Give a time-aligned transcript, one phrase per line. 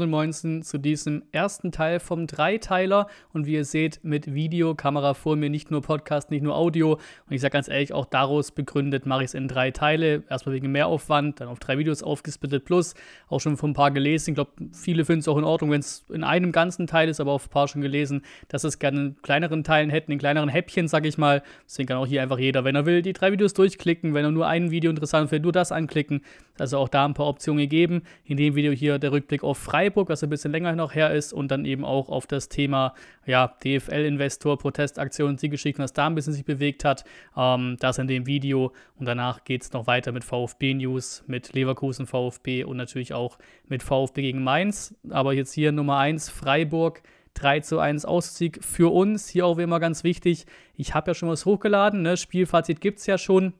[0.00, 3.06] und Moinsen zu diesem ersten Teil vom Dreiteiler.
[3.32, 6.92] Und wie ihr seht, mit Video, Kamera vor mir, nicht nur Podcast, nicht nur Audio.
[6.94, 10.22] Und ich sage ganz ehrlich, auch daraus begründet mache ich es in drei Teile.
[10.28, 12.94] Erstmal wegen Mehraufwand, dann auf drei Videos aufgesplittet plus.
[13.28, 14.30] Auch schon von ein paar gelesen.
[14.30, 17.20] Ich glaube, viele finden es auch in Ordnung, wenn es in einem ganzen Teil ist,
[17.20, 20.48] aber auch ein paar schon gelesen, dass es gerne in kleineren Teilen hätten, in kleineren
[20.48, 21.42] Häppchen, sage ich mal.
[21.66, 24.14] Deswegen kann auch hier einfach jeder, wenn er will, die drei Videos durchklicken.
[24.14, 26.22] Wenn er nur ein Video interessant findet, nur das anklicken.
[26.58, 28.02] Also auch da ein paar Optionen gegeben.
[28.24, 31.34] In dem Video hier der Rückblick auf Freiburg, was ein bisschen länger noch her ist,
[31.34, 32.94] und dann eben auch auf das Thema
[33.26, 37.04] ja, DFL-Investor, Protestaktion, Sieggeschichten, was da ein bisschen sich bewegt hat.
[37.36, 38.72] Ähm, das in dem Video.
[38.98, 43.82] Und danach geht es noch weiter mit VfB-News, mit Leverkusen VfB und natürlich auch mit
[43.82, 44.94] VfB gegen Mainz.
[45.10, 47.02] Aber jetzt hier Nummer 1, Freiburg.
[47.34, 49.28] 3 zu 1 Aussieg für uns.
[49.28, 50.46] Hier auch wie immer ganz wichtig.
[50.76, 52.00] Ich habe ja schon was hochgeladen.
[52.02, 52.16] Ne?
[52.16, 53.54] Spielfazit gibt es ja schon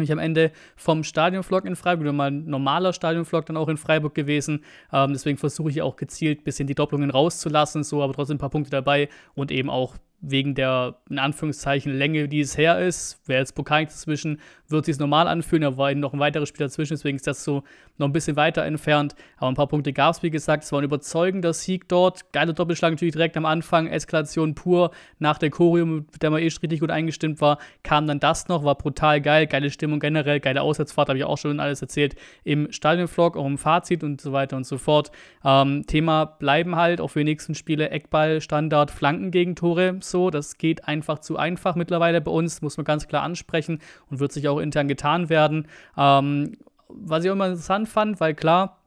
[0.00, 3.76] ich am Ende vom Stadionvlog in Freiburg, oder mal ein normaler Stadionvlog dann auch in
[3.76, 4.64] Freiburg gewesen.
[4.92, 8.40] Ähm, deswegen versuche ich auch gezielt ein bisschen die Doppelungen rauszulassen, so aber trotzdem ein
[8.40, 13.20] paar Punkte dabei und eben auch wegen der, in Anführungszeichen, Länge, die es her ist,
[13.26, 16.66] wäre jetzt Pokal dazwischen, wird sich normal anfühlen, da war eben noch ein weiteres Spiel
[16.66, 17.64] dazwischen, deswegen ist das so
[17.98, 19.14] noch ein bisschen weiter entfernt.
[19.36, 22.32] Aber ein paar Punkte gab es, wie gesagt, es war ein überzeugender Sieg dort.
[22.32, 24.92] Geiler Doppelschlag natürlich direkt am Anfang, Eskalation pur.
[25.18, 28.64] Nach der Choreo, mit der man eh richtig gut eingestimmt war, kam dann das noch,
[28.64, 32.70] war brutal geil, geile Stimmung generell, geile Auswärtsfahrt, habe ich auch schon alles erzählt im
[32.72, 35.10] Stadionvlog, auch im Fazit und so weiter und so fort.
[35.44, 40.30] Ähm, Thema bleiben halt auch für die nächsten Spiele Eckball, Standard, Flankengegentore so.
[40.30, 44.30] Das geht einfach zu einfach mittlerweile bei uns, muss man ganz klar ansprechen und wird
[44.30, 45.66] sich auch intern getan werden.
[45.96, 48.78] Ähm, was ich auch immer interessant fand, weil klar,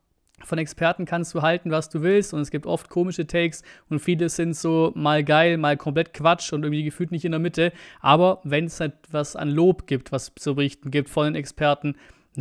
[0.44, 4.00] von Experten kannst du halten, was du willst und es gibt oft komische Takes und
[4.00, 7.72] viele sind so mal geil, mal komplett Quatsch und irgendwie gefühlt nicht in der Mitte.
[8.02, 11.96] Aber wenn es etwas an Lob gibt, was zu berichten gibt von den Experten,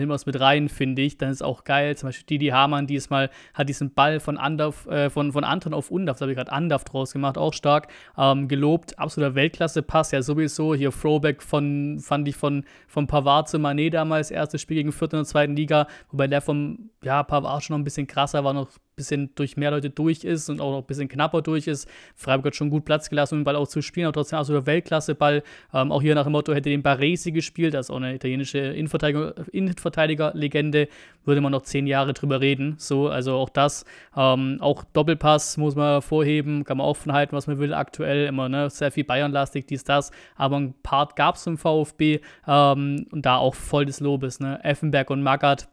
[0.08, 1.18] wir es mit rein, finde ich.
[1.18, 1.96] Dann ist auch geil.
[1.96, 5.90] Zum Beispiel Didi Hamann diesmal hat diesen Ball von, Andaf, äh, von, von Anton auf
[5.90, 8.98] Undaf, da habe ich gerade Andaf draus gemacht, auch stark ähm, gelobt.
[8.98, 10.74] Absoluter Weltklasse-Pass, ja sowieso.
[10.74, 15.08] Hier Throwback von, fand ich von, von Pavard zu Manet damals, erstes Spiel gegen in
[15.10, 18.68] der zweiten Liga, wobei der vom, ja, Pavard schon noch ein bisschen krasser war, noch
[18.96, 21.88] bisschen durch mehr Leute durch ist und auch noch ein bisschen knapper durch ist.
[22.14, 24.66] Freiburg hat schon gut Platz gelassen, um den Ball auch zu spielen, aber trotzdem der
[24.66, 25.42] Weltklasse-Ball.
[25.72, 28.58] Ähm, auch hier nach dem Motto hätte den Baresi gespielt, das ist auch eine italienische
[28.58, 30.88] Innenverteidiger-Legende,
[31.24, 32.74] würde man noch zehn Jahre drüber reden.
[32.78, 33.84] So, also auch das.
[34.16, 38.26] Ähm, auch Doppelpass muss man vorheben, kann man offen halten, was man will aktuell.
[38.26, 38.70] Immer ne?
[38.70, 40.10] sehr viel Bayern-lastig, dies, das.
[40.36, 44.40] Aber ein Part gab es im VfB ähm, und da auch voll des Lobes.
[44.40, 44.62] Ne?
[44.62, 45.68] Effenberg und Magath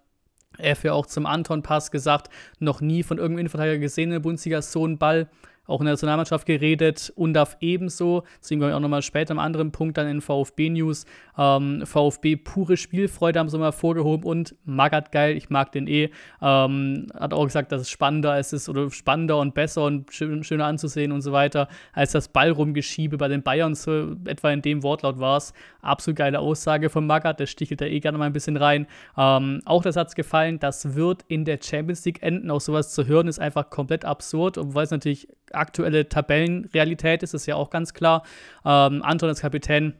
[0.57, 2.29] er hat ja auch zum Anton-Pass gesagt,
[2.59, 5.29] noch nie von irgendeinem Innenverteidiger gesehen in der Bundesliga so ein Ball
[5.71, 8.23] auch in der Nationalmannschaft geredet, UNDAF ebenso.
[8.41, 11.05] Deswegen komme ich auch nochmal später am anderen Punkt dann in VfB-News.
[11.37, 16.09] Ähm, VfB pure Spielfreude haben sie mal vorgehoben und Magath geil, ich mag den eh.
[16.41, 20.65] Ähm, hat auch gesagt, dass es spannender ist oder spannender und besser und schön, schöner
[20.65, 25.19] anzusehen und so weiter, als das Ballrumgeschiebe bei den Bayern, so etwa in dem Wortlaut
[25.19, 25.53] war es.
[25.81, 28.87] Absolut geile Aussage von Magath, der stichelt da eh gerne mal ein bisschen rein.
[29.17, 32.51] Ähm, auch der Satz gefallen, das wird in der Champions League enden.
[32.51, 35.27] Auch sowas zu hören ist einfach komplett absurd, obwohl es natürlich
[35.61, 38.23] aktuelle Tabellenrealität ist, ist ja auch ganz klar.
[38.65, 39.93] Ähm, Anton als Kapitän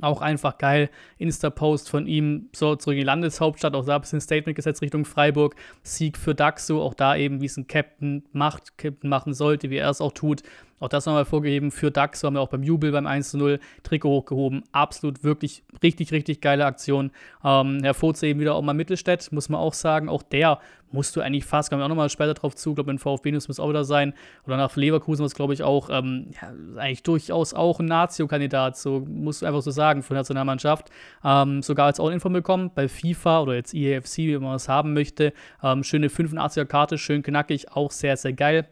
[0.00, 0.88] auch einfach geil.
[1.18, 5.04] Insta-Post von ihm, so zurück in die Landeshauptstadt, auch da ein bisschen Statement gesetzt Richtung
[5.04, 5.54] Freiburg.
[5.82, 9.76] Sieg für Daxo, auch da eben, wie es ein Captain macht, Captain machen sollte, wie
[9.76, 10.42] er es auch tut.
[10.82, 14.64] Auch das nochmal vorgegeben für DAX, haben wir auch beim Jubel beim 1-0 Trikot hochgehoben.
[14.72, 17.12] Absolut wirklich richtig, richtig geile Aktion.
[17.44, 20.08] Ähm, Herr Furze eben wieder auch mal Mittelstädt, muss man auch sagen.
[20.08, 20.58] Auch der
[20.92, 23.58] musst du eigentlich fast, kommen wir auch nochmal später drauf zu, glaube in VfB muss
[23.58, 24.14] auch wieder sein.
[24.46, 29.04] Oder nach Leverkusen, was glaube ich auch, ähm, ja, eigentlich durchaus auch ein Nazio-Kandidat, so
[29.08, 30.90] musst du einfach so sagen, für die Nationalmannschaft.
[31.24, 35.32] Ähm, sogar als All-Info bekommen bei FIFA oder jetzt EAFC, wie man es haben möchte.
[35.62, 38.68] Ähm, schöne 85er-Karte, schön knackig, auch sehr, sehr geil.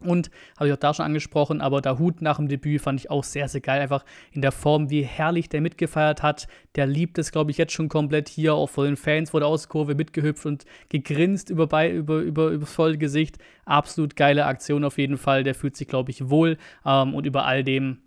[0.00, 3.10] Und habe ich auch da schon angesprochen, aber der Hut nach dem Debüt fand ich
[3.10, 3.80] auch sehr, sehr geil.
[3.80, 6.46] Einfach in der Form, wie herrlich der mitgefeiert hat.
[6.76, 8.54] Der liebt es, glaube ich, jetzt schon komplett hier.
[8.54, 12.72] Auch vor den Fans vor der Auskurve mitgehüpft und gegrinst über, über, über, über das
[12.72, 13.38] volle Gesicht.
[13.64, 15.42] Absolut geile Aktion auf jeden Fall.
[15.42, 16.58] Der fühlt sich, glaube ich, wohl.
[16.84, 17.98] Ähm, und über all dem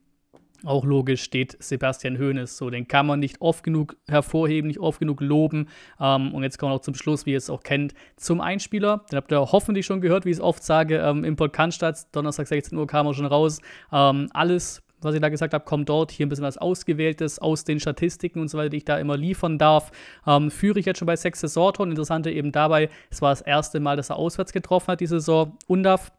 [0.63, 2.57] auch logisch steht Sebastian Hoeneß.
[2.57, 5.67] So, den kann man nicht oft genug hervorheben, nicht oft genug loben.
[5.99, 9.05] Ähm, und jetzt kommen wir noch zum Schluss, wie ihr es auch kennt, zum Einspieler.
[9.11, 12.07] Den habt ihr hoffentlich schon gehört, wie ich es oft sage, ähm, im Podcast.
[12.11, 13.59] Donnerstag 16 Uhr kam er schon raus.
[13.91, 16.11] Ähm, alles was ich da gesagt habe, kommt dort.
[16.11, 19.17] Hier ein bisschen was Ausgewähltes aus den Statistiken und so weiter, die ich da immer
[19.17, 19.91] liefern darf.
[20.27, 21.89] Ähm, führe ich jetzt schon bei sechs Saisontoren.
[21.89, 25.57] Interessante eben dabei, es war das erste Mal, dass er auswärts getroffen hat, diese Saison.
[25.67, 26.11] Undaf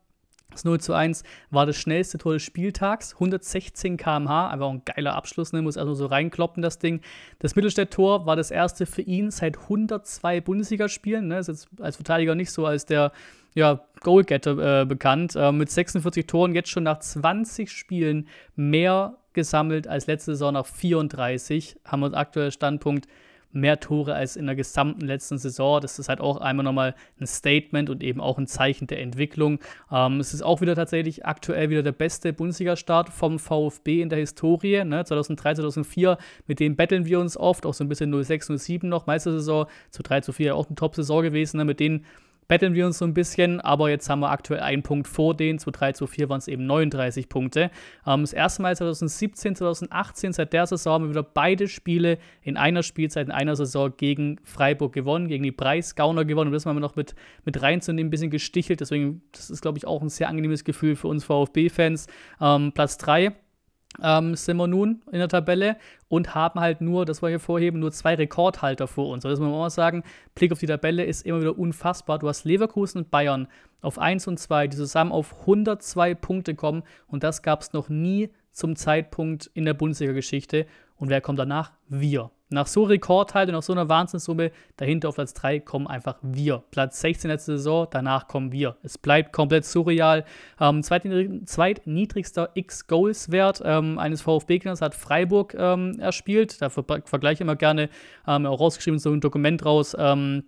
[0.53, 5.15] Das 0 zu 1 war das schnellste Tor des Spieltags, 116 km/h, einfach ein geiler
[5.15, 5.63] Abschluss, ne?
[5.63, 7.01] muss also so reinkloppen, das Ding.
[7.39, 11.39] Das Mittelstädt-Tor war das erste für ihn seit 102 Bundesligaspielen, ne?
[11.39, 13.13] ist jetzt als Verteidiger nicht so als der
[13.55, 19.87] ja, Goalgetter äh, bekannt, äh, mit 46 Toren, jetzt schon nach 20 Spielen mehr gesammelt
[19.87, 23.07] als letzte Saison nach 34, haben wir aktuell Standpunkt
[23.53, 25.81] mehr Tore als in der gesamten letzten Saison.
[25.81, 29.59] Das ist halt auch einmal nochmal ein Statement und eben auch ein Zeichen der Entwicklung.
[29.91, 34.19] Ähm, es ist auch wieder tatsächlich aktuell wieder der beste Bundesliga-Start vom VfB in der
[34.19, 34.85] Historie.
[34.85, 35.05] Ne?
[35.05, 39.07] 2003, 2004, mit dem betteln wir uns oft, auch so ein bisschen 06, 07 noch,
[39.07, 41.59] Meistersaison, zu 3 zu 4 auch eine Top-Saison gewesen.
[41.59, 41.65] Ne?
[41.65, 42.05] Mit denen
[42.53, 45.59] betteln wir uns so ein bisschen, aber jetzt haben wir aktuell einen Punkt vor denen.
[45.59, 47.71] Zu 3 zu 4 waren es eben 39 Punkte.
[48.07, 52.59] Ähm, das erste Mal 2017, 2018, seit der Saison haben wir wieder beide Spiele in
[52.59, 56.49] einer Spielzeit, in einer Saison gegen Freiburg gewonnen, gegen die Preisgauner gewonnen.
[56.49, 57.15] Und das haben wir noch mit,
[57.47, 58.81] mit reinzunehmen, ein bisschen gestichelt.
[58.81, 62.07] Deswegen, das ist, glaube ich, auch ein sehr angenehmes Gefühl für uns VfB-Fans.
[62.39, 63.33] Ähm, Platz 3
[64.03, 65.77] ähm, sind wir nun in der Tabelle
[66.09, 69.25] und haben halt nur, das war hier vorheben, nur zwei Rekordhalter vor uns.
[69.25, 70.05] Das muss man auch sagen,
[70.35, 72.19] Blick auf die Tabelle ist immer wieder unfassbar.
[72.19, 73.49] Du hast Leverkusen und Bayern
[73.81, 77.89] auf 1 und 2, die zusammen auf 102 Punkte kommen und das gab es noch
[77.89, 80.67] nie zum Zeitpunkt in der Bundesliga-Geschichte.
[80.97, 81.73] Und wer kommt danach?
[81.89, 82.31] Wir.
[82.53, 86.63] Nach so Rekordhaltung, nach so einer Wahnsinnssumme, dahinter auf Platz 3 kommen einfach wir.
[86.71, 88.77] Platz 16 letzte Saison, danach kommen wir.
[88.83, 90.25] Es bleibt komplett surreal.
[90.61, 96.61] Ähm, zweitniedrigster X-Goals-Wert ähm, eines VfB-Gegners hat Freiburg ähm, erspielt.
[96.61, 97.89] Da ver vergleiche ich immer gerne,
[98.27, 99.97] ähm, auch rausgeschrieben, so ein Dokument raus.
[99.99, 100.45] Ähm,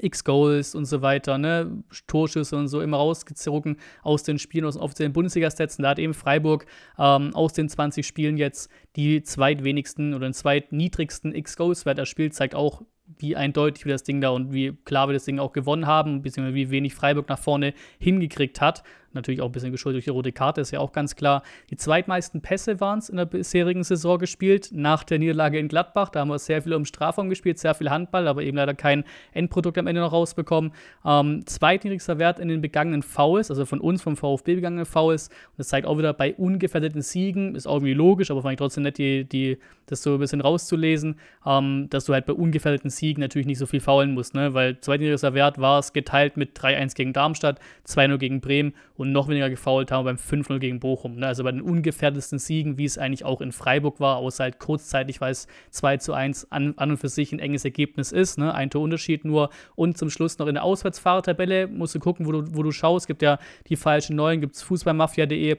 [0.00, 4.82] X-Goals und so weiter, ne, Torschüsse und so immer rausgezogen aus den Spielen, aus den
[4.82, 5.76] offiziellen Bundesliga-Stats.
[5.78, 6.66] Da hat eben Freiburg
[6.98, 12.82] ähm, aus den 20 Spielen jetzt die zweitwenigsten oder den zweitniedrigsten X-Goals-Wert erspielt, zeigt auch,
[13.18, 16.22] wie eindeutig wir das Ding da und wie klar wir das Ding auch gewonnen haben,
[16.22, 18.82] beziehungsweise wie wenig Freiburg nach vorne hingekriegt hat.
[19.14, 21.42] Natürlich auch ein bisschen geschuldet durch die rote Karte, ist ja auch ganz klar.
[21.70, 26.08] Die zweitmeisten Pässe waren es in der bisherigen Saison gespielt, nach der Niederlage in Gladbach.
[26.08, 29.04] Da haben wir sehr viel um Strafraum gespielt, sehr viel Handball, aber eben leider kein
[29.32, 30.72] Endprodukt am Ende noch rausbekommen.
[31.04, 35.28] Ähm, zweitniedrigster Wert in den begangenen Fouls, also von uns, vom VfB begangenen Fouls.
[35.28, 38.58] Und das zeigt auch wieder bei ungefährdeten Siegen, ist auch irgendwie logisch, aber fand ich
[38.58, 41.16] trotzdem nett, die, die, das so ein bisschen rauszulesen,
[41.46, 44.54] ähm, dass du halt bei ungefährdeten Siegen natürlich nicht so viel faulen musst, ne?
[44.54, 49.12] weil zweitniedrigster Wert war es geteilt mit 3-1 gegen Darmstadt, 2-0 gegen Bremen und und
[49.12, 51.16] noch weniger gefault haben beim 5-0 gegen Bochum.
[51.16, 51.26] Ne?
[51.26, 55.20] Also bei den ungefährdesten Siegen, wie es eigentlich auch in Freiburg war, außer halt kurzzeitig,
[55.20, 58.38] weil es 2 zu 1 an, an und für sich ein enges Ergebnis ist.
[58.38, 58.54] Ne?
[58.54, 59.50] Ein Torunterschied nur.
[59.76, 63.04] Und zum Schluss noch in der Auswärtsfahrertabelle musst du gucken, wo du, wo du schaust.
[63.04, 65.58] Es gibt ja die falschen neuen, gibt es fußballmafia.de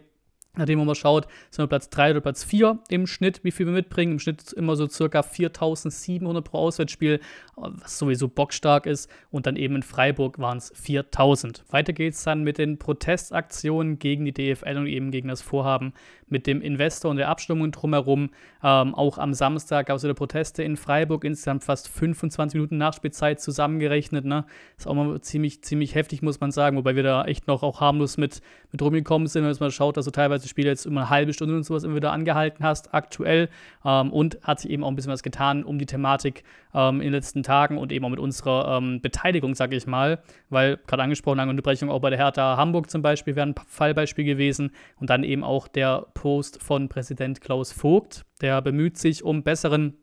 [0.57, 3.65] Nachdem man mal schaut, sind wir Platz 3 oder Platz 4 im Schnitt, wie viel
[3.65, 4.13] wir mitbringen.
[4.13, 7.19] Im Schnitt immer so circa 4700 pro Auswärtsspiel,
[7.55, 9.09] was sowieso bockstark ist.
[9.31, 11.63] Und dann eben in Freiburg waren es 4000.
[11.69, 15.93] Weiter geht's dann mit den Protestaktionen gegen die DFL und eben gegen das Vorhaben
[16.27, 18.29] mit dem Investor und der Abstimmung drumherum.
[18.63, 23.39] Ähm, auch am Samstag gab es wieder Proteste in Freiburg, insgesamt fast 25 Minuten Nachspielzeit
[23.39, 24.25] zusammengerechnet.
[24.25, 24.45] Ne?
[24.77, 27.81] Ist auch mal ziemlich, ziemlich heftig, muss man sagen, wobei wir da echt noch auch
[27.81, 28.41] harmlos mit,
[28.71, 31.55] mit rumgekommen sind, wenn man schaut, dass du teilweise Spiele jetzt immer eine halbe Stunde
[31.55, 33.49] und sowas immer wieder angehalten hast, aktuell.
[33.83, 36.43] Ähm, und hat sich eben auch ein bisschen was getan um die Thematik
[36.73, 40.19] ähm, in den letzten Tagen und eben auch mit unserer ähm, Beteiligung, sage ich mal,
[40.49, 44.25] weil gerade angesprochen, lange Unterbrechung auch bei der Hertha Hamburg zum Beispiel wäre ein Fallbeispiel
[44.25, 48.25] gewesen und dann eben auch der Post von Präsident Klaus Vogt.
[48.41, 49.99] Der bemüht sich um besseren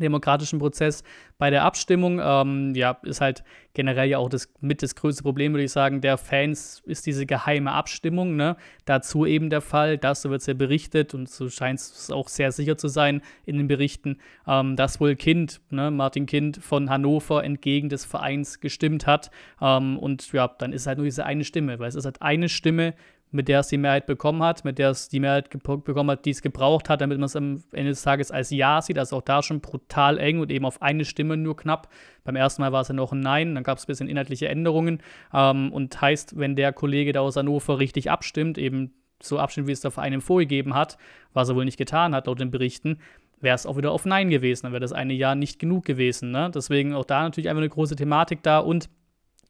[0.00, 1.02] demokratischen Prozess
[1.38, 2.20] bei der Abstimmung.
[2.22, 3.44] Ähm, ja, ist halt
[3.74, 7.26] generell ja auch das mit das größte Problem, würde ich sagen, der Fans ist diese
[7.26, 8.36] geheime Abstimmung.
[8.36, 8.56] Ne?
[8.84, 12.52] Dazu eben der Fall, so wird es ja berichtet und so scheint es auch sehr
[12.52, 17.44] sicher zu sein in den Berichten, ähm, dass wohl Kind, ne, Martin Kind von Hannover
[17.44, 19.30] entgegen des Vereins gestimmt hat.
[19.60, 22.48] Ähm, und ja, dann ist halt nur diese eine Stimme, weil es ist halt eine
[22.48, 22.94] Stimme,
[23.30, 26.30] mit der es die Mehrheit bekommen hat, mit der es die Mehrheit bekommen hat, die
[26.30, 28.98] es gebraucht hat, damit man es am Ende des Tages als Ja sieht.
[28.98, 31.88] Also auch da schon brutal eng und eben auf eine Stimme nur knapp.
[32.24, 34.48] Beim ersten Mal war es ja noch ein Nein, dann gab es ein bisschen inhaltliche
[34.48, 35.02] Änderungen.
[35.34, 39.72] Ähm, und heißt, wenn der Kollege da aus Hannover richtig abstimmt, eben so abstimmt, wie
[39.72, 40.98] es der Verein ihm vorgegeben hat,
[41.32, 42.98] was er wohl nicht getan hat, laut den Berichten,
[43.40, 44.64] wäre es auch wieder auf Nein gewesen.
[44.64, 46.30] Dann wäre das eine Jahr nicht genug gewesen.
[46.30, 46.50] Ne?
[46.54, 48.88] Deswegen auch da natürlich einfach eine große Thematik da und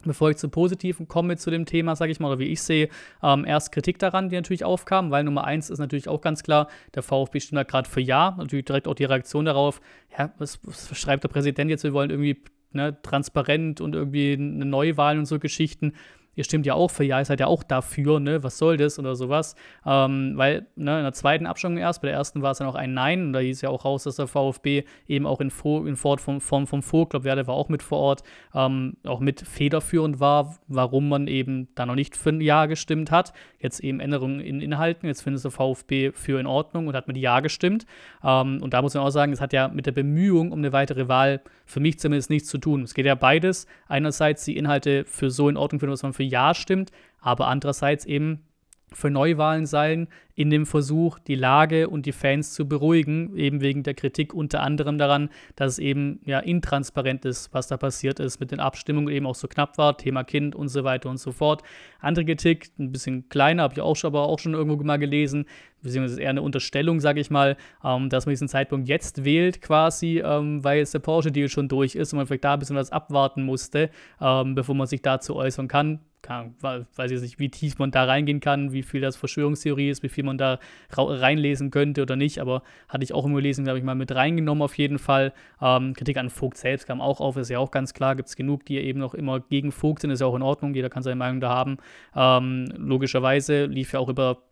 [0.04, 2.88] Bevor ich zu Positiven komme zu dem Thema, sage ich mal, oder wie ich sehe,
[3.22, 6.68] ähm, erst Kritik daran, die natürlich aufkam, weil Nummer eins ist natürlich auch ganz klar,
[6.94, 9.80] der VfB stimmt da gerade für Ja, natürlich direkt auch die Reaktion darauf,
[10.16, 14.64] ja, was, was schreibt der Präsident jetzt, wir wollen irgendwie ne, transparent und irgendwie eine
[14.64, 15.92] Neuwahl und so Geschichten
[16.36, 18.98] ihr stimmt ja auch für Ja, ihr seid ja auch dafür, ne, was soll das
[18.98, 19.56] oder sowas.
[19.84, 22.74] Ähm, weil ne, in der zweiten Abstimmung erst, bei der ersten war es dann auch
[22.74, 25.50] ein Nein und da hieß ja auch raus, dass der VfB eben auch in,
[25.86, 28.22] in Form vom, vom, vom Vogt, glaube der war auch mit vor Ort,
[28.54, 33.10] ähm, auch mit federführend war, warum man eben da noch nicht für ein Ja gestimmt
[33.10, 33.32] hat.
[33.58, 37.16] Jetzt eben Änderungen in Inhalten, jetzt findet der VfB für in Ordnung und hat mit
[37.16, 37.86] Ja gestimmt.
[38.22, 40.72] Ähm, und da muss man auch sagen, es hat ja mit der Bemühung um eine
[40.72, 42.82] weitere Wahl für mich zumindest nichts zu tun.
[42.82, 43.66] Es geht ja beides.
[43.88, 46.90] Einerseits die Inhalte für so in Ordnung finden, was man für Ja stimmt,
[47.20, 48.46] aber andererseits eben
[48.92, 53.82] für Neuwahlen sein, in dem Versuch, die Lage und die Fans zu beruhigen, eben wegen
[53.82, 58.38] der Kritik unter anderem daran, dass es eben ja intransparent ist, was da passiert ist
[58.38, 61.32] mit den Abstimmungen, eben auch so knapp war, Thema Kind und so weiter und so
[61.32, 61.62] fort.
[62.00, 65.46] Andere Kritik, ein bisschen kleiner, habe ich auch schon, aber auch schon irgendwo mal gelesen,
[65.82, 70.22] beziehungsweise eher eine Unterstellung, sage ich mal, ähm, dass man diesen Zeitpunkt jetzt wählt quasi,
[70.24, 72.92] ähm, weil jetzt der Porsche-Deal schon durch ist und man vielleicht da ein bisschen was
[72.92, 73.90] abwarten musste,
[74.20, 78.04] ähm, bevor man sich dazu äußern kann kann, weiß ich nicht, wie tief man da
[78.04, 80.58] reingehen kann, wie viel das Verschwörungstheorie ist, wie viel man da
[80.90, 84.62] reinlesen könnte oder nicht, aber hatte ich auch immer gelesen, habe ich mal mit reingenommen
[84.62, 85.32] auf jeden Fall.
[85.60, 88.36] Ähm, Kritik an Vogt selbst kam auch auf, ist ja auch ganz klar, gibt es
[88.36, 91.02] genug, die eben noch immer gegen Vogt sind, ist ja auch in Ordnung, jeder kann
[91.02, 91.78] seine Meinung da haben.
[92.14, 94.42] Ähm, logischerweise lief ja auch über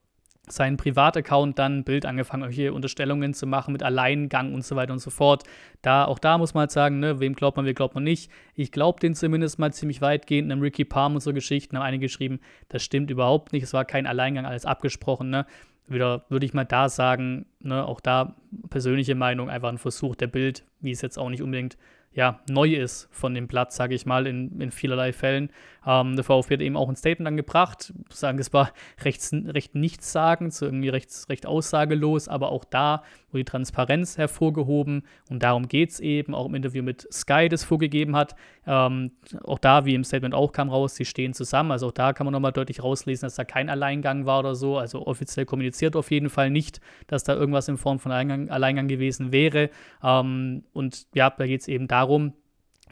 [0.47, 4.99] seinen Privataccount dann Bild angefangen, irgendwelche Unterstellungen zu machen mit Alleingang und so weiter und
[4.99, 5.45] so fort.
[5.83, 8.31] Da, auch da muss man halt sagen, ne, wem glaubt man, wem glaubt man nicht.
[8.55, 10.51] Ich glaube den zumindest mal ziemlich weitgehend.
[10.51, 13.63] Einem Ricky Palm und so Geschichten haben einige geschrieben, das stimmt überhaupt nicht.
[13.63, 15.31] Es war kein Alleingang, alles abgesprochen.
[15.31, 15.47] Ne.
[15.87, 18.37] Wieder würde ich mal da sagen, ne, auch da
[18.69, 21.79] persönliche Meinung, einfach ein Versuch der Bild, wie es jetzt auch nicht unbedingt
[22.15, 25.51] ja, neu ist von dem Platz, sage ich mal, in, in vielerlei Fällen.
[25.87, 30.55] Ähm, der VfB hat eben auch ein Statement angebracht, sagen, es war recht, recht nichtssagend,
[30.55, 33.03] so irgendwie recht, recht aussagelos, aber auch da
[33.35, 37.65] wurde die Transparenz hervorgehoben und darum geht es eben, auch im Interview mit Sky das
[37.65, 38.35] vorgegeben hat.
[38.67, 39.11] Ähm,
[39.45, 42.25] auch da, wie im Statement auch kam raus, sie stehen zusammen, also auch da kann
[42.25, 46.11] man nochmal deutlich rauslesen, dass da kein Alleingang war oder so, also offiziell kommuniziert auf
[46.11, 49.71] jeden Fall nicht, dass da irgendwas in Form von Alleingang, Alleingang gewesen wäre.
[50.03, 52.33] Ähm, und ja, da geht es eben darum,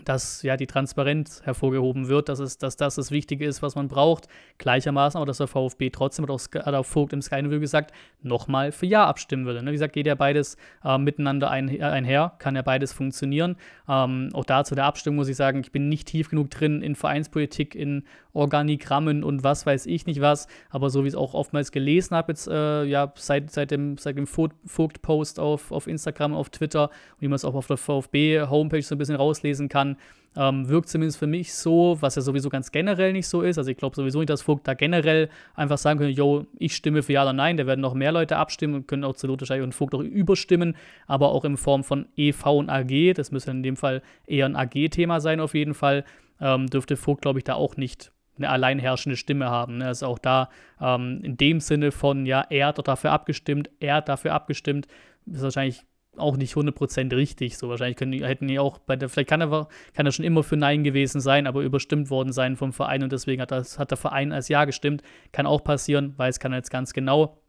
[0.04, 3.88] dass ja die Transparenz hervorgehoben wird, dass, es, dass das das Wichtige ist, was man
[3.88, 4.28] braucht.
[4.58, 7.92] Gleichermaßen auch, dass der VfB trotzdem, hat auch, hat auch Vogt im Sky Interview gesagt,
[8.22, 9.62] nochmal für Ja abstimmen würde.
[9.62, 9.70] Ne?
[9.70, 13.56] Wie gesagt, geht ja beides äh, miteinander ein, einher, kann ja beides funktionieren.
[13.88, 16.94] Ähm, auch dazu der Abstimmung muss ich sagen, ich bin nicht tief genug drin in
[16.94, 18.04] Vereinspolitik, in
[18.34, 22.16] Organigrammen und was weiß ich nicht was, aber so wie ich es auch oftmals gelesen
[22.16, 26.84] habe, jetzt äh, ja seit, seit dem, seit dem Vogt-Post auf, auf Instagram, auf Twitter
[26.84, 29.91] und wie man es auch auf der VfB-Homepage so ein bisschen rauslesen kann,
[30.36, 33.58] ähm, wirkt zumindest für mich so, was ja sowieso ganz generell nicht so ist.
[33.58, 37.02] Also ich glaube sowieso nicht, dass Vogt da generell einfach sagen könnte, yo, ich stimme
[37.02, 37.56] für Ja oder Nein.
[37.56, 40.76] Da werden noch mehr Leute abstimmen und können auch zu wahrscheinlich und Vogt auch überstimmen,
[41.06, 43.14] aber auch in Form von EV und AG.
[43.14, 46.04] Das müsste in dem Fall eher ein AG-Thema sein auf jeden Fall.
[46.40, 49.78] Ähm, dürfte Vogt, glaube ich, da auch nicht eine alleinherrschende Stimme haben.
[49.78, 49.86] Ne?
[49.86, 50.48] Also auch da
[50.80, 54.86] ähm, in dem Sinne von, ja, er hat doch dafür abgestimmt, er hat dafür abgestimmt,
[55.26, 55.84] ist wahrscheinlich
[56.16, 57.56] auch nicht 100% richtig.
[57.56, 60.42] So wahrscheinlich können hätten die auch bei der, vielleicht kann er, kann er schon immer
[60.42, 63.90] für Nein gewesen sein, aber überstimmt worden sein vom Verein und deswegen hat, das, hat
[63.90, 65.02] der Verein als Ja gestimmt.
[65.32, 67.41] Kann auch passieren, weiß kann er jetzt ganz genau.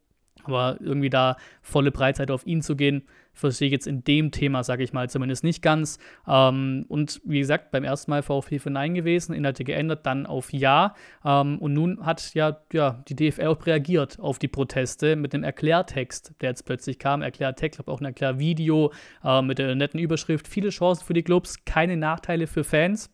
[0.44, 4.64] Aber irgendwie da volle Breitseite auf ihn zu gehen, verstehe ich jetzt in dem Thema,
[4.64, 5.98] sage ich mal, zumindest nicht ganz.
[6.28, 10.54] Ähm, und wie gesagt, beim ersten Mal VfB für Nein gewesen, Inhalte geändert, dann auf
[10.54, 10.96] Ja.
[11.26, 15.44] Ähm, und nun hat ja, ja die DFL auch reagiert auf die Proteste mit einem
[15.44, 17.22] Erklärtext, der jetzt plötzlich kam.
[17.22, 20.48] Erklärtext, glaube auch ein Erklärvideo äh, mit der netten Überschrift.
[20.48, 23.10] Viele Chancen für die Clubs, keine Nachteile für Fans.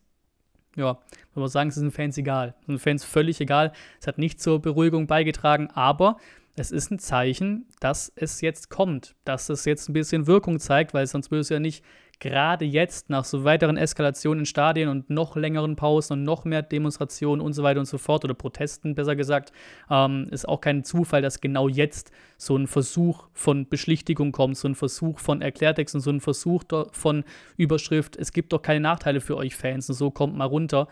[0.76, 0.98] Ja,
[1.34, 2.54] man muss sagen, es ist den Fans egal.
[2.60, 3.72] Es sind Fans völlig egal.
[4.00, 6.18] Es hat nicht zur Beruhigung beigetragen, aber
[6.60, 10.92] es ist ein Zeichen, dass es jetzt kommt, dass es jetzt ein bisschen Wirkung zeigt,
[10.92, 11.82] weil sonst würde es ja nicht
[12.20, 16.60] gerade jetzt nach so weiteren Eskalationen in Stadien und noch längeren Pausen und noch mehr
[16.60, 19.52] Demonstrationen und so weiter und so fort oder Protesten besser gesagt,
[19.90, 24.68] ähm, ist auch kein Zufall, dass genau jetzt so ein Versuch von Beschlichtigung kommt, so
[24.68, 27.24] ein Versuch von Erklärtexten, so ein Versuch von
[27.56, 30.88] Überschrift, es gibt doch keine Nachteile für euch Fans und so kommt mal runter.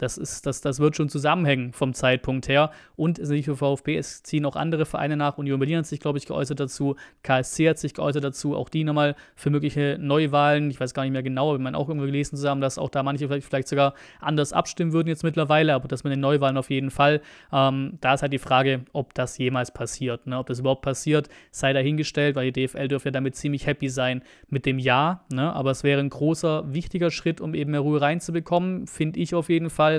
[0.00, 2.70] Das, ist, das, das wird schon zusammenhängen vom Zeitpunkt her.
[2.96, 5.36] Und es ist nicht nur VfB, es ziehen auch andere Vereine nach.
[5.36, 6.96] Union Berlin hat sich, glaube ich, geäußert dazu.
[7.22, 8.56] KSC hat sich geäußert dazu.
[8.56, 10.70] Auch die nochmal für mögliche Neuwahlen.
[10.70, 13.02] Ich weiß gar nicht mehr genau, aber haben auch irgendwo gelesen zusammen, dass auch da
[13.02, 15.74] manche vielleicht, vielleicht sogar anders abstimmen würden jetzt mittlerweile.
[15.74, 17.20] Aber das mit den Neuwahlen auf jeden Fall.
[17.52, 20.26] Ähm, da ist halt die Frage, ob das jemals passiert.
[20.26, 20.38] Ne?
[20.38, 24.22] Ob das überhaupt passiert, sei dahingestellt, weil die DFL dürfte ja damit ziemlich happy sein
[24.48, 25.26] mit dem Ja.
[25.30, 25.52] Ne?
[25.52, 29.50] Aber es wäre ein großer, wichtiger Schritt, um eben mehr Ruhe reinzubekommen, finde ich auf
[29.50, 29.89] jeden Fall.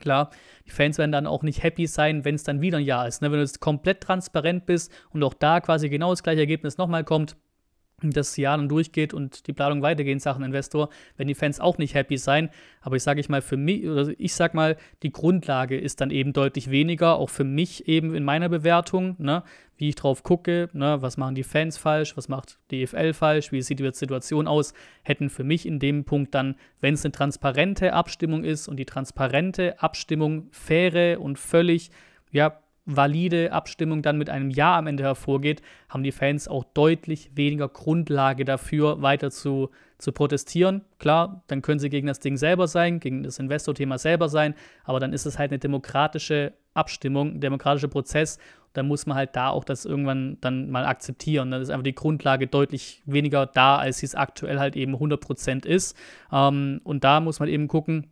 [0.00, 0.30] Klar,
[0.66, 3.22] die Fans werden dann auch nicht happy sein, wenn es dann wieder ein Jahr ist.
[3.22, 3.30] Ne?
[3.30, 7.04] Wenn du jetzt komplett transparent bist und auch da quasi genau das gleiche Ergebnis nochmal
[7.04, 7.36] kommt,
[8.02, 11.78] das Jahr dann durchgeht und die Planung weitergeht in Sachen Investor, werden die Fans auch
[11.78, 12.50] nicht happy sein.
[12.80, 16.10] Aber ich sage ich mal, für mich, oder ich sag mal, die Grundlage ist dann
[16.10, 19.42] eben deutlich weniger, auch für mich eben in meiner Bewertung, ne,
[19.76, 23.52] wie ich drauf gucke, ne, was machen die Fans falsch, was macht die EFL falsch,
[23.52, 27.12] wie sieht die Situation aus, hätten für mich in dem Punkt dann, wenn es eine
[27.12, 31.90] transparente Abstimmung ist und die transparente Abstimmung faire und völlig,
[32.30, 37.30] ja, valide Abstimmung dann mit einem Ja am Ende hervorgeht, haben die Fans auch deutlich
[37.34, 40.82] weniger Grundlage dafür, weiter zu, zu protestieren.
[40.98, 45.00] Klar, dann können sie gegen das Ding selber sein, gegen das Investor-Thema selber sein, aber
[45.00, 48.38] dann ist es halt eine demokratische Abstimmung, ein demokratischer Prozess.
[48.74, 51.52] Dann muss man halt da auch das irgendwann dann mal akzeptieren.
[51.52, 55.64] Dann ist einfach die Grundlage deutlich weniger da, als sie es aktuell halt eben 100%
[55.64, 55.96] ist.
[56.32, 58.10] Ähm, und da muss man eben gucken,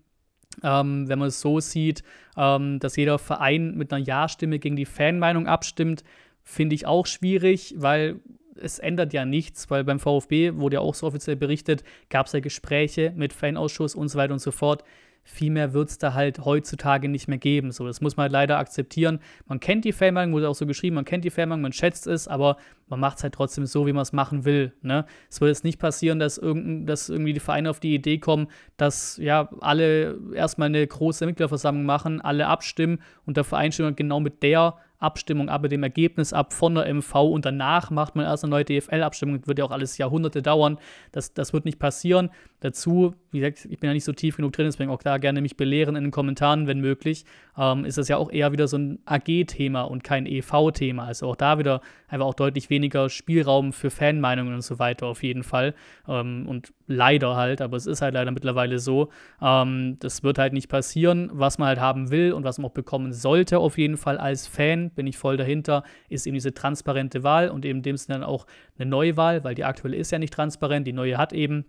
[0.62, 2.02] ähm, wenn man es so sieht,
[2.36, 6.04] ähm, dass jeder Verein mit einer Ja-Stimme gegen die Fanmeinung abstimmt,
[6.42, 8.20] finde ich auch schwierig, weil
[8.56, 12.32] es ändert ja nichts, weil beim VfB wurde ja auch so offiziell berichtet, gab es
[12.32, 14.84] ja Gespräche mit Fanausschuss und so weiter und so fort
[15.24, 17.70] viel mehr wird es da halt heutzutage nicht mehr geben.
[17.70, 19.20] So, das muss man halt leider akzeptieren.
[19.46, 22.26] Man kennt die Fanmeinung, wurde auch so geschrieben, man kennt die Fanmeinung, man schätzt es,
[22.26, 22.56] aber
[22.88, 24.72] man macht es halt trotzdem so, wie man es machen will.
[24.82, 25.06] Ne?
[25.30, 28.48] Es wird jetzt nicht passieren, dass, irgend, dass irgendwie die Vereine auf die Idee kommen,
[28.76, 34.20] dass ja alle erstmal eine große Mitgliederversammlung machen, alle abstimmen und der Verein stimmt genau
[34.20, 38.24] mit der Abstimmung ab, mit dem Ergebnis ab von der MV und danach macht man
[38.24, 39.40] erst eine neue DFL-Abstimmung.
[39.40, 40.78] Das wird ja auch alles Jahrhunderte dauern.
[41.10, 42.30] Das, das wird nicht passieren.
[42.62, 45.40] Dazu, wie gesagt, ich bin ja nicht so tief genug drin, deswegen auch da gerne
[45.40, 47.24] mich belehren in den Kommentaren, wenn möglich.
[47.58, 51.04] Ähm, ist das ja auch eher wieder so ein AG-Thema und kein EV-Thema.
[51.04, 55.24] Also auch da wieder einfach auch deutlich weniger Spielraum für Fanmeinungen und so weiter auf
[55.24, 55.74] jeden Fall.
[56.06, 59.08] Ähm, und leider halt, aber es ist halt leider mittlerweile so.
[59.40, 61.30] Ähm, das wird halt nicht passieren.
[61.32, 64.46] Was man halt haben will und was man auch bekommen sollte, auf jeden Fall als
[64.46, 68.28] Fan, bin ich voll dahinter, ist eben diese transparente Wahl und eben dem Sinne dann
[68.28, 68.46] auch
[68.78, 70.86] eine Neuwahl, weil die aktuelle ist ja nicht transparent.
[70.86, 71.64] Die neue hat eben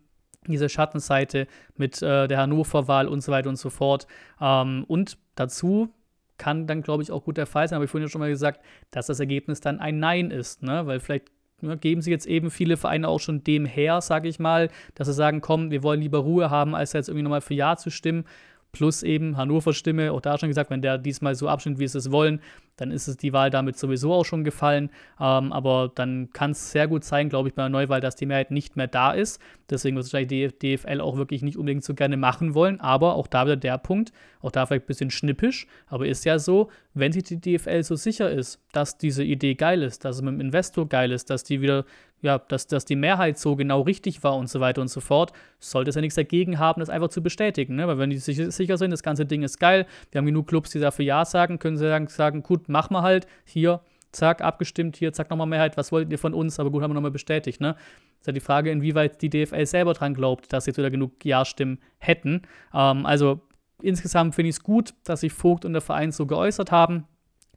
[0.52, 1.48] diese Schattenseite
[1.78, 4.08] mit äh, der Hannover-Wahl und so weiter und so fort.
[4.42, 5.90] Ähm, und dazu
[6.38, 8.30] kann dann, glaube ich, auch gut der Fall sein, habe ich vorhin ja schon mal
[8.30, 10.86] gesagt, dass das Ergebnis dann ein Nein ist, ne?
[10.86, 11.28] weil vielleicht
[11.62, 15.08] ne, geben sie jetzt eben viele Vereine auch schon dem her, sage ich mal, dass
[15.08, 17.90] sie sagen, komm, wir wollen lieber Ruhe haben, als jetzt irgendwie nochmal für Ja zu
[17.90, 18.26] stimmen
[18.74, 22.00] plus eben Hannover Stimme, auch da schon gesagt, wenn der diesmal so abstimmt, wie sie
[22.00, 22.42] es wollen,
[22.76, 24.90] dann ist es die Wahl damit sowieso auch schon gefallen.
[25.20, 28.26] Ähm, aber dann kann es sehr gut sein, glaube ich, bei einer Neuwahl, dass die
[28.26, 29.40] Mehrheit nicht mehr da ist.
[29.70, 32.82] Deswegen wird es wahrscheinlich die DFL auch wirklich nicht unbedingt so gerne machen wollen.
[32.82, 36.40] Aber auch da wieder der Punkt, auch da vielleicht ein bisschen schnippisch, aber ist ja
[36.40, 40.22] so, wenn sich die DFL so sicher ist, dass diese Idee geil ist, dass es
[40.24, 41.86] mit dem Investor geil ist, dass die wieder
[42.24, 45.34] ja, dass, dass die Mehrheit so genau richtig war und so weiter und so fort,
[45.60, 47.76] sollte es ja nichts dagegen haben, das einfach zu bestätigen.
[47.76, 47.88] Ne?
[47.88, 50.72] Weil wenn die sich sicher sind, das ganze Ding ist geil, wir haben genug Clubs,
[50.72, 53.82] die dafür Ja sagen, können sie sagen, sagen gut, machen wir halt, hier,
[54.12, 56.60] zack, abgestimmt, hier, zack, nochmal Mehrheit, was wolltet ihr von uns?
[56.60, 57.62] Aber gut, haben wir nochmal bestätigt.
[57.62, 57.76] Ne?
[58.24, 61.80] ist ja die Frage, inwieweit die DFL selber dran glaubt, dass jetzt wieder genug Ja-Stimmen
[61.98, 62.44] hätten.
[62.74, 63.42] Ähm, also
[63.82, 67.06] insgesamt finde ich es gut, dass sich Vogt und der Verein so geäußert haben.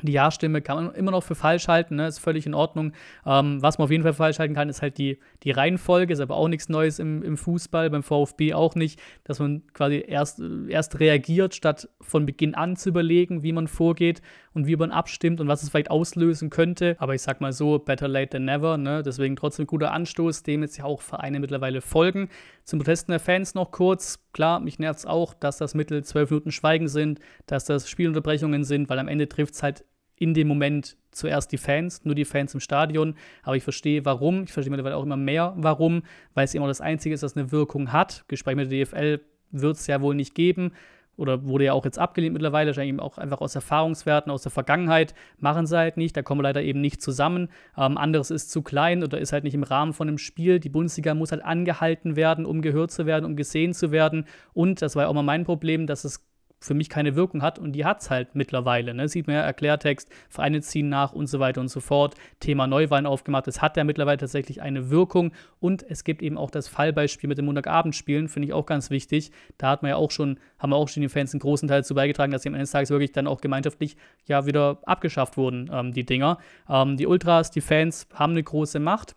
[0.06, 2.06] Die Ja-Stimme kann man immer noch für falsch halten, ne?
[2.06, 2.92] ist völlig in Ordnung.
[3.24, 6.20] Ähm, was man auf jeden Fall falsch halten kann, ist halt die, die Reihenfolge, ist
[6.20, 10.40] aber auch nichts Neues im, im Fußball, beim VfB auch nicht, dass man quasi erst,
[10.68, 14.22] erst reagiert, statt von Beginn an zu überlegen, wie man vorgeht
[14.56, 16.96] und wie man abstimmt und was es vielleicht auslösen könnte.
[16.98, 19.02] Aber ich sag mal so, better late than never, ne?
[19.02, 22.30] deswegen trotzdem guter Anstoß, dem jetzt ja auch Vereine mittlerweile folgen.
[22.64, 24.18] Zum Protesten der Fans noch kurz.
[24.32, 28.64] Klar, mich nervt es auch, dass das Mittel zwölf Minuten Schweigen sind, dass das Spielunterbrechungen
[28.64, 29.84] sind, weil am Ende trifft es halt
[30.18, 33.14] in dem Moment zuerst die Fans, nur die Fans im Stadion.
[33.42, 34.44] Aber ich verstehe warum.
[34.44, 36.02] Ich verstehe mittlerweile auch immer mehr warum,
[36.34, 38.24] weil es immer das Einzige ist, das eine Wirkung hat.
[38.28, 40.72] Gespräche mit der DFL wird es ja wohl nicht geben.
[41.16, 45.14] Oder wurde ja auch jetzt abgelehnt mittlerweile, wahrscheinlich auch einfach aus Erfahrungswerten aus der Vergangenheit.
[45.38, 47.48] Machen sie halt nicht, da kommen wir leider eben nicht zusammen.
[47.76, 50.60] Ähm, anderes ist zu klein oder ist halt nicht im Rahmen von einem Spiel.
[50.60, 54.26] Die Bundesliga muss halt angehalten werden, um gehört zu werden, um gesehen zu werden.
[54.52, 56.26] Und das war ja auch mal mein Problem, dass es
[56.66, 58.94] für mich keine Wirkung hat und die hat es halt mittlerweile.
[58.94, 59.08] Ne?
[59.08, 62.14] Sieht man ja Erklärtext, Vereine ziehen nach und so weiter und so fort.
[62.40, 66.50] Thema Neuwahlen aufgemacht, es hat ja mittlerweile tatsächlich eine Wirkung und es gibt eben auch
[66.50, 69.30] das Fallbeispiel mit dem Montagabendspielen, finde ich auch ganz wichtig.
[69.58, 71.80] Da hat man ja auch schon, haben wir auch schon die Fans einen großen Teil
[71.80, 75.36] dazu beigetragen, dass sie am Ende des Tages wirklich dann auch gemeinschaftlich ja wieder abgeschafft
[75.36, 76.38] wurden, ähm, die Dinger.
[76.68, 79.14] Ähm, die Ultras, die Fans haben eine große Macht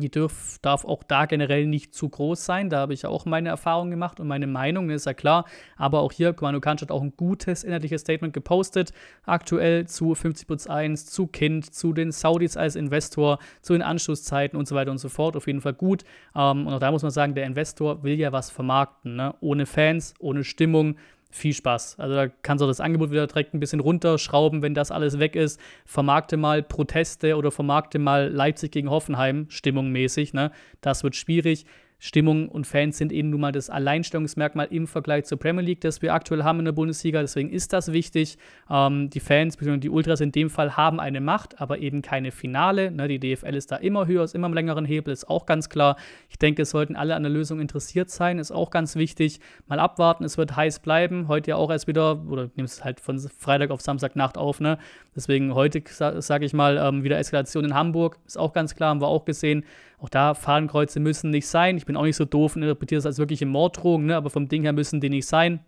[0.00, 2.70] die dürf, darf auch da generell nicht zu groß sein.
[2.70, 5.44] Da habe ich auch meine Erfahrungen gemacht und meine Meinung, ist ja klar.
[5.76, 8.92] Aber auch hier, Kommando Kansch hat auch ein gutes inhaltliches Statement gepostet.
[9.24, 14.58] Aktuell zu 50 plus 1, zu Kind, zu den Saudis als Investor, zu den Anschlusszeiten
[14.58, 15.36] und so weiter und so fort.
[15.36, 16.04] Auf jeden Fall gut.
[16.34, 19.16] Ähm, und auch da muss man sagen, der Investor will ja was vermarkten.
[19.16, 19.34] Ne?
[19.40, 20.96] Ohne Fans, ohne Stimmung
[21.34, 21.98] viel Spaß.
[21.98, 25.34] Also da kannst du das Angebot wieder direkt ein bisschen runterschrauben, wenn das alles weg
[25.34, 25.60] ist.
[25.84, 30.32] Vermarkte mal Proteste oder vermarkte mal Leipzig gegen Hoffenheim, stimmungmäßig.
[30.32, 30.52] Ne?
[30.80, 31.66] Das wird schwierig.
[32.04, 36.02] Stimmung und Fans sind eben nun mal das Alleinstellungsmerkmal im Vergleich zur Premier League, das
[36.02, 37.22] wir aktuell haben in der Bundesliga.
[37.22, 38.36] Deswegen ist das wichtig.
[38.68, 39.78] Ähm, die Fans, bzw.
[39.78, 42.90] die Ultras in dem Fall, haben eine Macht, aber eben keine Finale.
[42.90, 43.08] Ne?
[43.08, 45.96] Die DFL ist da immer höher, ist immer am längeren Hebel, ist auch ganz klar.
[46.28, 49.40] Ich denke, es sollten alle an der Lösung interessiert sein, ist auch ganz wichtig.
[49.66, 51.26] Mal abwarten, es wird heiß bleiben.
[51.28, 54.60] Heute ja auch erst wieder, oder nimmst es halt von Freitag auf Samstagnacht auf.
[54.60, 54.76] Ne?
[55.16, 55.82] Deswegen heute,
[56.20, 59.24] sage ich mal, ähm, wieder Eskalation in Hamburg, ist auch ganz klar, haben wir auch
[59.24, 59.64] gesehen.
[60.04, 61.78] Auch da Fahnenkreuze müssen nicht sein.
[61.78, 64.16] Ich bin auch nicht so doof und interpretiere das als wirkliche Morddrohung, ne?
[64.16, 65.60] aber vom Ding her müssen die nicht sein.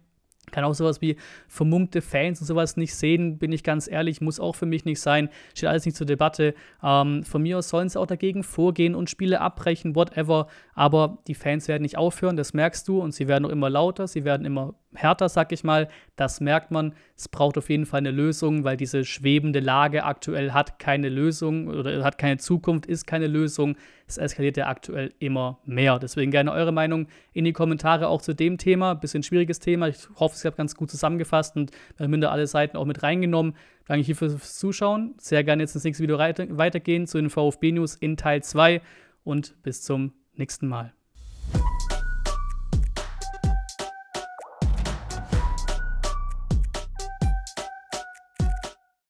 [0.51, 1.17] Kann auch sowas wie
[1.49, 5.01] vermummte Fans und sowas nicht sehen, bin ich ganz ehrlich, muss auch für mich nicht
[5.01, 6.55] sein, steht alles nicht zur Debatte.
[6.83, 11.35] Ähm, von mir aus sollen sie auch dagegen vorgehen und Spiele abbrechen, whatever, aber die
[11.35, 14.45] Fans werden nicht aufhören, das merkst du und sie werden auch immer lauter, sie werden
[14.45, 15.89] immer härter, sag ich mal.
[16.17, 16.95] Das merkt man.
[17.17, 21.69] Es braucht auf jeden Fall eine Lösung, weil diese schwebende Lage aktuell hat keine Lösung
[21.69, 23.77] oder hat keine Zukunft, ist keine Lösung.
[24.07, 25.99] Es eskaliert ja aktuell immer mehr.
[25.99, 28.95] Deswegen gerne eure Meinung in die Kommentare auch zu dem Thema.
[28.95, 29.89] Bisschen schwieriges Thema.
[29.89, 33.55] Ich hoffe, es hat ganz gut zusammengefasst und minder alle Seiten auch mit reingenommen.
[33.87, 35.15] Danke hier fürs Zuschauen.
[35.19, 38.81] Sehr gerne jetzt ins nächste Video weitergehen zu den VfB News in Teil 2
[39.25, 40.96] und bis zum nächsten Mal.